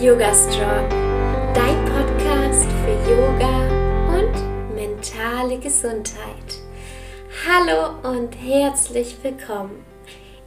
[0.00, 0.88] Yoga Strong,
[1.54, 3.66] dein Podcast für Yoga
[4.16, 6.60] und mentale Gesundheit.
[7.44, 9.84] Hallo und herzlich willkommen.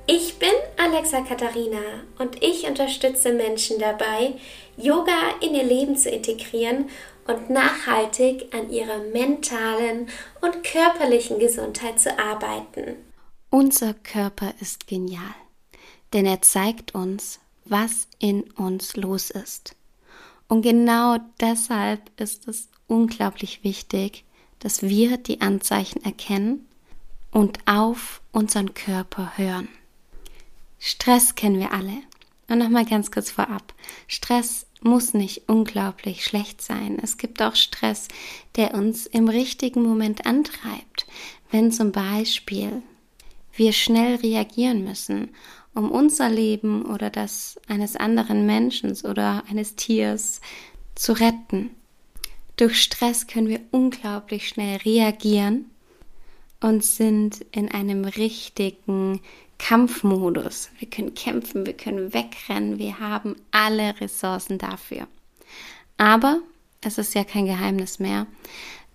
[0.08, 1.82] Ich bin Alexa Katharina
[2.18, 4.36] und ich unterstütze Menschen dabei,
[4.78, 6.90] Yoga in ihr Leben zu integrieren
[7.28, 10.08] und nachhaltig an ihrer mentalen
[10.40, 12.96] und körperlichen Gesundheit zu arbeiten.
[13.50, 15.36] Unser Körper ist genial,
[16.14, 19.76] denn er zeigt uns, was in uns los ist.
[20.48, 24.26] Und genau deshalb ist es unglaublich wichtig,
[24.60, 26.68] dass wir die Anzeichen erkennen
[27.32, 29.70] und auf unseren Körper hören.
[30.78, 31.98] Stress kennen wir alle.
[32.48, 33.74] Und nochmal ganz kurz vorab.
[34.08, 37.00] Stress muss nicht unglaublich schlecht sein.
[37.02, 38.08] Es gibt auch Stress,
[38.58, 41.08] der uns im richtigen Moment antreibt.
[41.50, 42.82] Wenn zum Beispiel
[43.54, 45.30] wir schnell reagieren müssen,
[45.74, 50.42] um unser Leben oder das eines anderen Menschen oder eines Tiers
[50.96, 51.72] zu retten.
[52.58, 55.66] Durch Stress können wir unglaublich schnell reagieren
[56.60, 59.22] und sind in einem richtigen
[59.58, 60.70] Kampfmodus.
[60.80, 65.08] Wir können kämpfen, wir können wegrennen, wir haben alle Ressourcen dafür.
[65.98, 66.40] Aber
[66.82, 68.28] es ist ja kein Geheimnis mehr,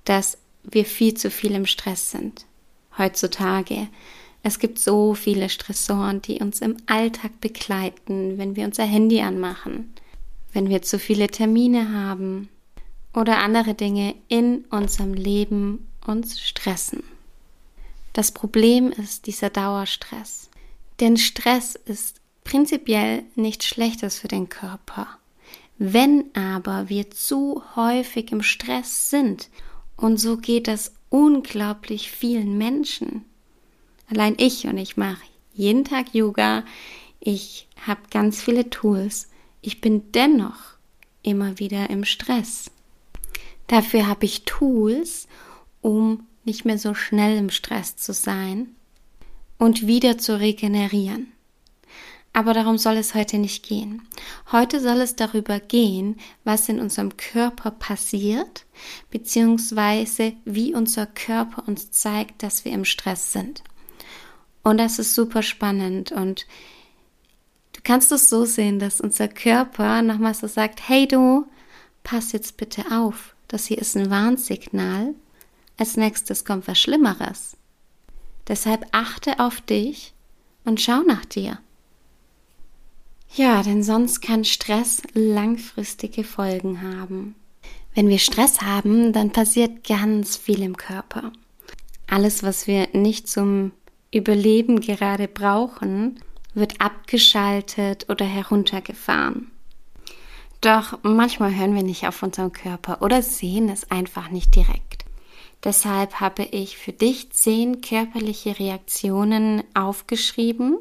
[0.04, 2.44] dass wir viel zu viel im Stress sind.
[2.98, 3.88] Heutzutage.
[4.46, 9.92] Es gibt so viele Stressoren, die uns im Alltag begleiten, wenn wir unser Handy anmachen,
[10.52, 12.48] wenn wir zu viele Termine haben
[13.12, 17.02] oder andere Dinge in unserem Leben uns stressen.
[18.12, 20.48] Das Problem ist dieser Dauerstress.
[21.00, 25.08] Denn Stress ist prinzipiell nichts Schlechtes für den Körper.
[25.76, 29.48] Wenn aber wir zu häufig im Stress sind,
[29.96, 33.24] und so geht es unglaublich vielen Menschen.
[34.08, 35.22] Allein ich und ich mache
[35.54, 36.64] jeden Tag Yoga,
[37.18, 39.30] ich habe ganz viele Tools,
[39.62, 40.76] ich bin dennoch
[41.22, 42.70] immer wieder im Stress.
[43.66, 45.26] Dafür habe ich Tools,
[45.80, 48.68] um nicht mehr so schnell im Stress zu sein
[49.58, 51.32] und wieder zu regenerieren.
[52.32, 54.02] Aber darum soll es heute nicht gehen.
[54.52, 58.66] Heute soll es darüber gehen, was in unserem Körper passiert,
[59.10, 63.64] beziehungsweise wie unser Körper uns zeigt, dass wir im Stress sind.
[64.66, 66.44] Und das ist super spannend und
[67.72, 71.46] du kannst es so sehen, dass unser Körper nochmal so sagt, hey du,
[72.02, 75.14] pass jetzt bitte auf, das hier ist ein Warnsignal.
[75.76, 77.56] Als nächstes kommt was Schlimmeres.
[78.48, 80.14] Deshalb achte auf dich
[80.64, 81.60] und schau nach dir.
[83.36, 87.36] Ja, denn sonst kann Stress langfristige Folgen haben.
[87.94, 91.30] Wenn wir Stress haben, dann passiert ganz viel im Körper.
[92.08, 93.70] Alles, was wir nicht zum
[94.12, 96.20] Überleben gerade brauchen,
[96.54, 99.50] wird abgeschaltet oder heruntergefahren.
[100.60, 105.04] Doch manchmal hören wir nicht auf unseren Körper oder sehen es einfach nicht direkt.
[105.64, 110.78] Deshalb habe ich für dich zehn körperliche Reaktionen aufgeschrieben,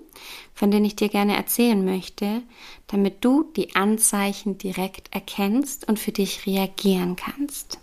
[0.54, 2.44] von denen ich dir gerne erzählen möchte,
[2.88, 7.80] damit du die Anzeichen direkt erkennst und für dich reagieren kannst.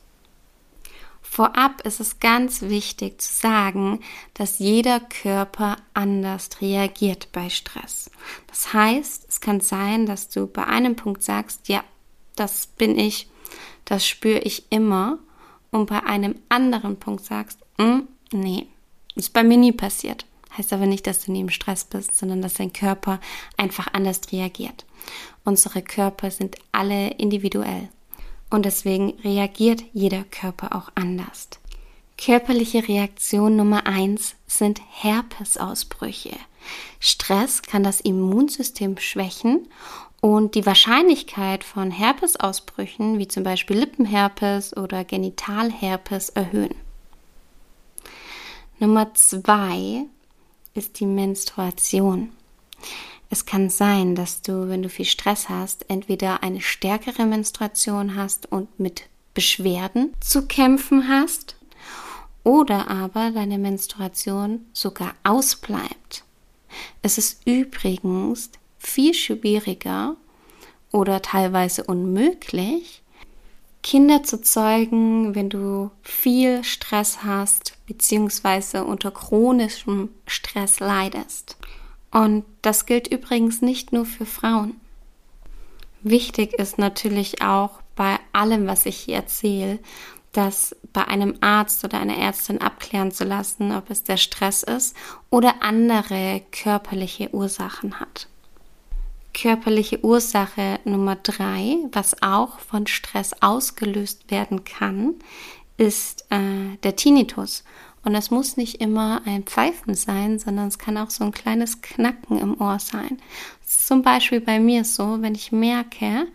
[1.35, 4.01] Vorab ist es ganz wichtig zu sagen,
[4.35, 8.11] dass jeder Körper anders reagiert bei Stress.
[8.49, 11.85] Das heißt, es kann sein, dass du bei einem Punkt sagst, ja,
[12.37, 13.31] das bin ich,
[13.87, 15.21] das spüre ich immer
[15.71, 18.01] und bei einem anderen Punkt sagst, mm,
[18.33, 18.67] nee,
[19.15, 20.27] ist bei mir nie passiert.
[20.59, 23.21] Heißt aber nicht, dass du nie im Stress bist, sondern dass dein Körper
[23.57, 24.85] einfach anders reagiert.
[25.45, 27.89] Unsere Körper sind alle individuell
[28.53, 31.49] und deswegen reagiert jeder Körper auch anders.
[32.19, 36.37] Körperliche Reaktion Nummer eins sind Herpesausbrüche.
[37.01, 39.67] Stress kann das Immunsystem schwächen
[40.21, 46.75] und die Wahrscheinlichkeit von Herpesausbrüchen, wie zum Beispiel Lippenherpes oder Genitalherpes, erhöhen.
[48.79, 50.05] Nummer zwei
[50.75, 52.31] ist die Menstruation.
[53.33, 58.53] Es kann sein, dass du, wenn du viel Stress hast, entweder eine stärkere Menstruation hast
[58.53, 61.57] und mit Beschwerden zu kämpfen hast,
[62.45, 66.25] oder aber deine Menstruation sogar ausbleibt.
[67.01, 70.17] Es ist übrigens viel schwieriger
[70.91, 73.03] oder teilweise unmöglich,
[73.83, 81.57] Kinder zu zeugen, wenn du viel Stress hast, beziehungsweise unter chronischem Stress leidest.
[82.13, 84.81] Und das gilt übrigens nicht nur für Frauen.
[86.03, 89.79] Wichtig ist natürlich auch bei allem, was ich hier erzähle,
[90.33, 94.97] das bei einem Arzt oder einer Ärztin abklären zu lassen, ob es der Stress ist
[95.31, 98.29] oder andere körperliche Ursachen hat.
[99.35, 105.15] körperliche Ursache Nummer drei, was auch von Stress ausgelöst werden kann,
[105.79, 107.65] ist äh, der Tinnitus.
[108.05, 111.83] Und es muss nicht immer ein Pfeifen sein, sondern es kann auch so ein kleines
[111.83, 113.19] Knacken im Ohr sein.
[113.65, 116.27] Zum Beispiel bei mir so, wenn ich merke,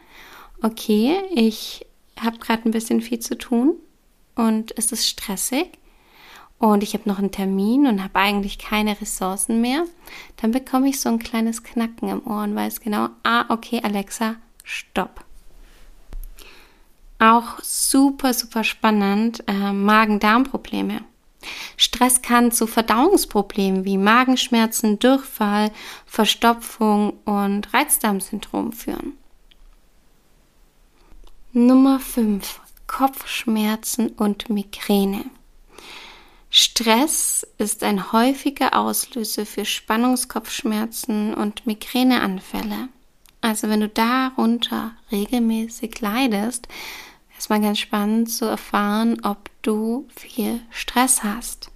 [0.62, 1.86] okay, ich
[2.20, 3.76] habe gerade ein bisschen viel zu tun
[4.36, 5.78] und es ist stressig
[6.58, 9.84] und ich habe noch einen Termin und habe eigentlich keine Ressourcen mehr,
[10.38, 14.36] dann bekomme ich so ein kleines Knacken im Ohr und weiß genau, ah, okay, Alexa,
[14.64, 15.24] stopp.
[17.20, 21.02] Auch super, super spannend, äh, Magen-Darm-Probleme.
[21.78, 25.72] Stress kann zu Verdauungsproblemen wie Magenschmerzen, Durchfall,
[26.06, 29.14] Verstopfung und Reizdarmsyndrom führen.
[31.54, 32.62] Nummer 5.
[32.88, 35.26] Kopfschmerzen und Migräne.
[36.50, 42.90] Stress ist ein häufiger Auslöser für Spannungskopfschmerzen und Migräneanfälle.
[43.42, 46.68] Also wenn du darunter regelmäßig leidest,
[47.38, 51.72] ist mal ganz spannend zu erfahren, ob du viel Stress hast.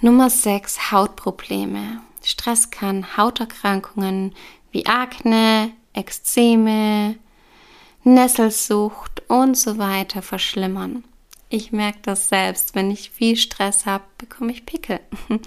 [0.00, 2.00] Nummer 6 Hautprobleme.
[2.24, 4.34] Stress kann Hauterkrankungen
[4.70, 7.16] wie Akne, Ekzeme,
[8.04, 11.04] Nesselsucht und so weiter verschlimmern.
[11.48, 12.74] Ich merke das selbst.
[12.74, 15.00] Wenn ich viel Stress habe, bekomme ich Pickel.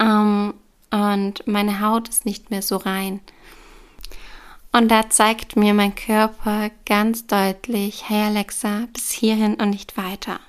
[0.00, 0.54] ähm,
[0.90, 3.20] und meine Haut ist nicht mehr so rein.
[4.74, 10.40] Und da zeigt mir mein Körper ganz deutlich, hey Alexa, bis hierhin und nicht weiter.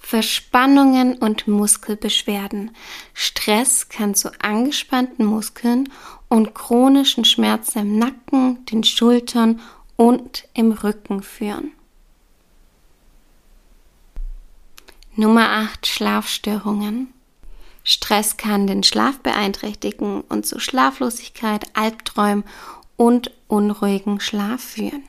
[0.00, 2.72] Verspannungen und Muskelbeschwerden.
[3.12, 5.88] Stress kann zu angespannten Muskeln
[6.28, 9.60] und chronischen Schmerzen im Nacken, den Schultern
[9.94, 11.70] und im Rücken führen.
[15.14, 17.14] Nummer 8 Schlafstörungen.
[17.84, 22.42] Stress kann den Schlaf beeinträchtigen und zu Schlaflosigkeit, Albträumen
[22.96, 25.02] und unruhigen Schlaf führen.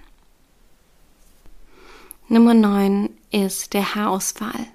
[2.28, 4.68] Nummer 9 ist der Haarausfall.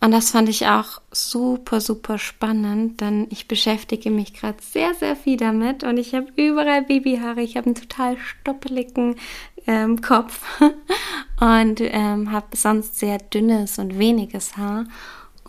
[0.00, 5.16] Und das fand ich auch super, super spannend, denn ich beschäftige mich gerade sehr, sehr
[5.16, 7.42] viel damit und ich habe überall Babyhaare.
[7.42, 9.16] Ich habe einen total stoppeligen
[9.66, 10.40] ähm, Kopf
[11.40, 14.84] und ähm, habe sonst sehr dünnes und weniges Haar.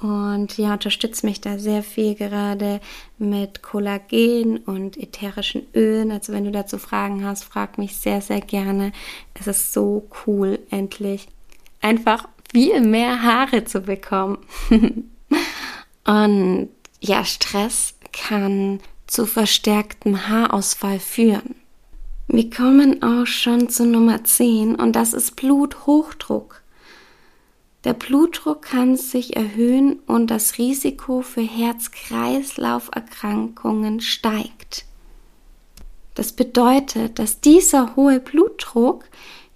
[0.01, 2.79] Und ja, unterstützt mich da sehr viel gerade
[3.17, 6.11] mit Kollagen und ätherischen Ölen.
[6.11, 8.93] Also wenn du dazu Fragen hast, frag mich sehr, sehr gerne.
[9.33, 11.27] Es ist so cool, endlich
[11.81, 14.37] einfach viel mehr Haare zu bekommen.
[16.05, 16.69] und
[17.01, 21.55] ja, Stress kann zu verstärktem Haarausfall führen.
[22.27, 26.61] Wir kommen auch schon zu Nummer 10 und das ist Bluthochdruck.
[27.85, 34.83] Der Blutdruck kann sich erhöhen und das Risiko für Herz-Kreislauf-Erkrankungen steigt.
[36.15, 39.05] Das bedeutet, dass dieser hohe Blutdruck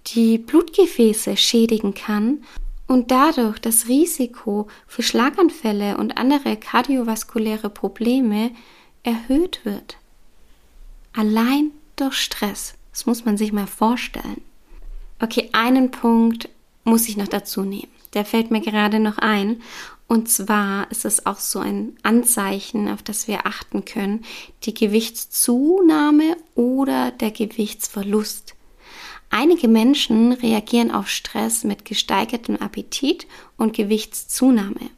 [0.06, 2.42] die Blutgefäße schädigen kann
[2.86, 8.52] und dadurch das Risiko für Schlaganfälle und andere kardiovaskuläre Probleme
[9.02, 9.98] erhöht wird.
[11.12, 12.74] Allein durch Stress.
[12.92, 14.42] Das muss man sich mal vorstellen.
[15.20, 16.48] Okay, einen Punkt
[16.84, 17.93] muss ich noch dazu nehmen.
[18.14, 19.60] Der fällt mir gerade noch ein.
[20.06, 24.24] Und zwar ist es auch so ein Anzeichen, auf das wir achten können,
[24.64, 28.54] die Gewichtszunahme oder der Gewichtsverlust.
[29.30, 34.90] Einige Menschen reagieren auf Stress mit gesteigertem Appetit und Gewichtszunahme,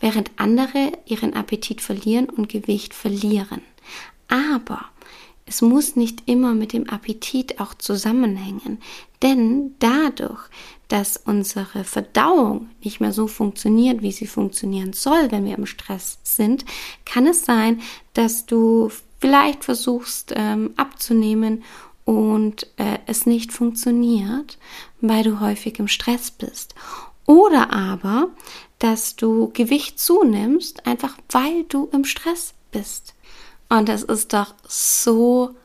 [0.00, 3.62] während andere ihren Appetit verlieren und Gewicht verlieren.
[4.28, 4.84] Aber
[5.46, 8.78] es muss nicht immer mit dem Appetit auch zusammenhängen,
[9.22, 10.40] denn dadurch,
[10.94, 16.20] dass unsere Verdauung nicht mehr so funktioniert, wie sie funktionieren soll, wenn wir im Stress
[16.22, 16.64] sind,
[17.04, 17.82] kann es sein,
[18.12, 21.64] dass du vielleicht versuchst ähm, abzunehmen
[22.04, 24.56] und äh, es nicht funktioniert,
[25.00, 26.76] weil du häufig im Stress bist.
[27.26, 28.28] Oder aber,
[28.78, 33.14] dass du Gewicht zunimmst, einfach weil du im Stress bist.
[33.68, 35.56] Und es ist doch so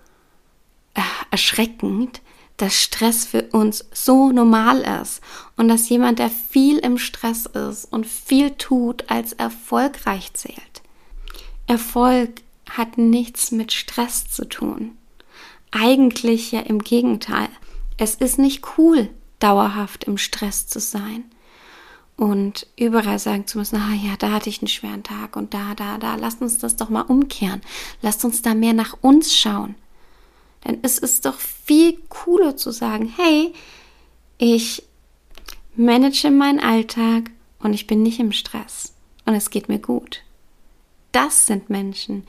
[0.96, 2.20] äh, erschreckend,
[2.60, 5.22] dass Stress für uns so normal ist
[5.56, 10.82] und dass jemand, der viel im Stress ist und viel tut, als erfolgreich zählt.
[11.68, 14.92] Erfolg hat nichts mit Stress zu tun.
[15.72, 17.50] Eigentlich ja im Gegenteil.
[17.98, 21.24] Es ist nicht cool, dauerhaft im Stress zu sein
[22.20, 25.74] und überall sagen zu müssen, ah ja, da hatte ich einen schweren Tag und da,
[25.76, 27.62] da, da, lasst uns das doch mal umkehren.
[28.02, 29.76] Lasst uns da mehr nach uns schauen.
[30.66, 33.54] Denn es ist doch viel cooler zu sagen, hey,
[34.38, 34.84] ich
[35.76, 38.94] manage meinen Alltag und ich bin nicht im Stress
[39.26, 40.24] und es geht mir gut.
[41.12, 42.26] Das sind Menschen,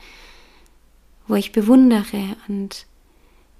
[1.27, 2.85] wo ich bewundere und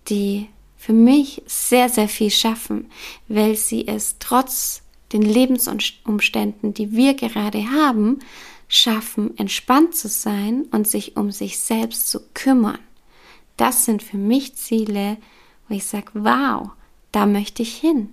[0.09, 0.47] die
[0.77, 2.89] für mich sehr, sehr viel schaffen,
[3.27, 4.81] weil sie es trotz
[5.13, 8.19] den Lebensumständen, die wir gerade haben,
[8.67, 12.79] schaffen, entspannt zu sein und sich um sich selbst zu kümmern.
[13.57, 15.17] Das sind für mich Ziele,
[15.67, 16.69] wo ich sage, wow,
[17.11, 18.09] da möchte ich hin.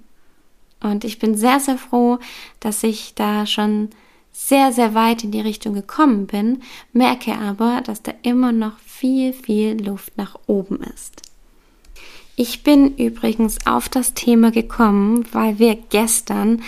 [0.80, 2.18] Und ich bin sehr, sehr froh,
[2.60, 3.90] dass ich da schon
[4.32, 9.32] sehr, sehr weit in die Richtung gekommen bin, merke aber, dass da immer noch viel,
[9.32, 11.22] viel Luft nach oben ist.
[12.36, 16.62] Ich bin übrigens auf das Thema gekommen, weil wir gestern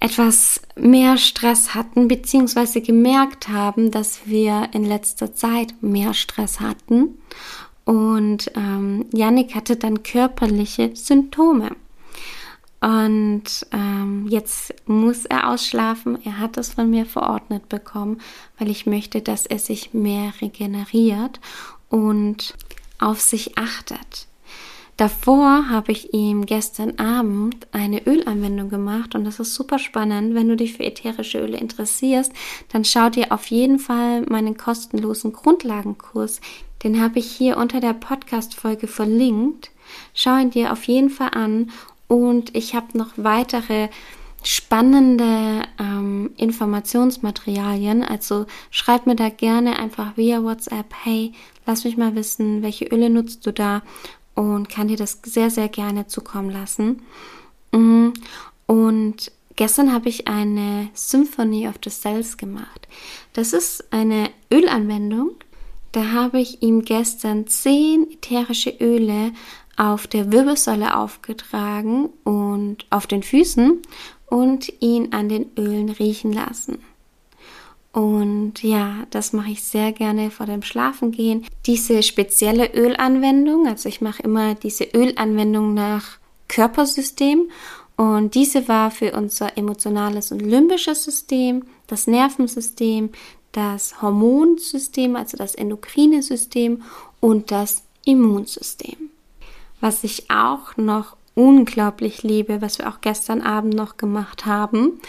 [0.00, 7.18] etwas mehr Stress hatten, beziehungsweise gemerkt haben, dass wir in letzter Zeit mehr Stress hatten.
[7.84, 11.74] Und ähm, Yannick hatte dann körperliche Symptome.
[12.80, 16.18] Und ähm, jetzt muss er ausschlafen.
[16.24, 18.20] Er hat das von mir verordnet bekommen,
[18.56, 21.40] weil ich möchte, dass er sich mehr regeneriert
[21.88, 22.54] und
[23.00, 24.27] auf sich achtet.
[24.98, 30.34] Davor habe ich ihm gestern Abend eine Ölanwendung gemacht und das ist super spannend.
[30.34, 32.32] Wenn du dich für ätherische Öle interessierst,
[32.72, 36.40] dann schau dir auf jeden Fall meinen kostenlosen Grundlagenkurs.
[36.82, 39.70] Den habe ich hier unter der Podcast-Folge verlinkt.
[40.14, 41.70] Schau ihn dir auf jeden Fall an
[42.08, 43.90] und ich habe noch weitere
[44.42, 48.02] spannende ähm, Informationsmaterialien.
[48.02, 51.32] Also schreib mir da gerne einfach via WhatsApp, hey,
[51.66, 53.82] lass mich mal wissen, welche Öle nutzt du da
[54.38, 57.02] und kann dir das sehr, sehr gerne zukommen lassen.
[57.72, 58.10] Mm,
[58.66, 62.86] und gestern habe ich eine Symphony of the Cells gemacht.
[63.32, 65.32] Das ist eine Ölanwendung.
[65.90, 69.32] Da habe ich ihm gestern zehn ätherische Öle
[69.76, 73.82] auf der Wirbelsäule aufgetragen und auf den Füßen
[74.26, 76.78] und ihn an den Ölen riechen lassen.
[77.92, 81.46] Und ja, das mache ich sehr gerne vor dem Schlafengehen.
[81.66, 86.18] Diese spezielle Ölanwendung, also ich mache immer diese Ölanwendung nach
[86.48, 87.50] Körpersystem
[87.96, 93.10] und diese war für unser emotionales und limbisches System, das Nervensystem,
[93.52, 96.82] das Hormonsystem, also das endokrine System
[97.20, 99.10] und das Immunsystem.
[99.80, 105.00] Was ich auch noch unglaublich liebe, was wir auch gestern Abend noch gemacht haben,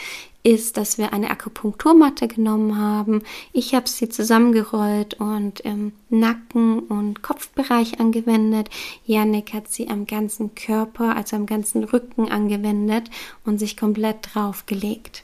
[0.43, 3.23] ist, dass wir eine Akupunkturmatte genommen haben.
[3.51, 8.69] Ich habe sie zusammengerollt und im Nacken- und Kopfbereich angewendet.
[9.05, 13.09] Janik hat sie am ganzen Körper, also am ganzen Rücken angewendet
[13.45, 15.23] und sich komplett draufgelegt.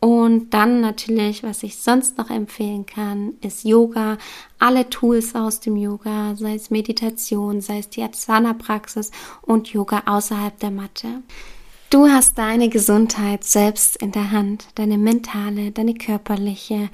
[0.00, 4.18] Und dann natürlich, was ich sonst noch empfehlen kann, ist Yoga.
[4.60, 9.10] Alle Tools aus dem Yoga, sei es Meditation, sei es die Asana-Praxis
[9.42, 11.22] und Yoga außerhalb der Matte.
[11.90, 16.90] Du hast deine Gesundheit selbst in der Hand, deine mentale, deine körperliche.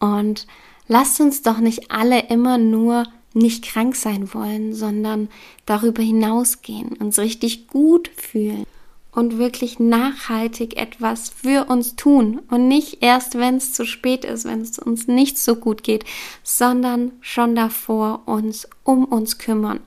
[0.00, 0.46] Und
[0.88, 5.28] lasst uns doch nicht alle immer nur nicht krank sein wollen, sondern
[5.66, 8.64] darüber hinausgehen, uns richtig gut fühlen
[9.10, 14.46] und wirklich nachhaltig etwas für uns tun und nicht erst, wenn es zu spät ist,
[14.46, 16.06] wenn es uns nicht so gut geht,
[16.42, 19.80] sondern schon davor uns um uns kümmern.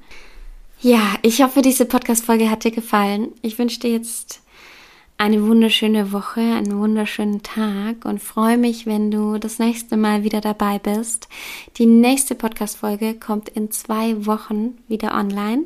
[0.85, 3.31] Ja, ich hoffe, diese Podcast-Folge hat dir gefallen.
[3.41, 4.43] Ich wünsche dir jetzt
[5.17, 10.41] eine wunderschöne Woche, einen wunderschönen Tag und freue mich, wenn du das nächste Mal wieder
[10.41, 11.27] dabei bist.
[11.77, 15.63] Die nächste Podcast-Folge kommt in zwei Wochen wieder online.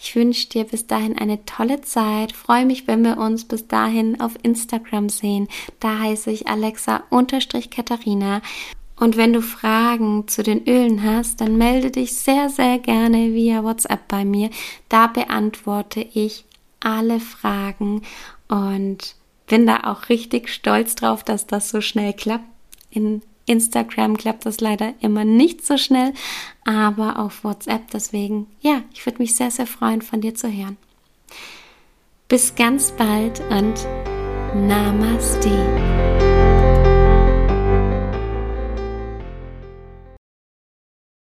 [0.00, 2.30] Ich wünsche dir bis dahin eine tolle Zeit.
[2.30, 5.48] Freue mich, wenn wir uns bis dahin auf Instagram sehen.
[5.80, 8.40] Da heiße ich Alexa-Katharina.
[8.96, 13.64] Und wenn du Fragen zu den Ölen hast, dann melde dich sehr, sehr gerne via
[13.64, 14.50] WhatsApp bei mir.
[14.88, 16.44] Da beantworte ich
[16.80, 18.02] alle Fragen
[18.48, 22.44] und bin da auch richtig stolz drauf, dass das so schnell klappt.
[22.90, 26.12] In Instagram klappt das leider immer nicht so schnell,
[26.64, 30.76] aber auf WhatsApp deswegen, ja, ich würde mich sehr, sehr freuen, von dir zu hören.
[32.28, 33.74] Bis ganz bald und
[34.54, 36.33] Namaste.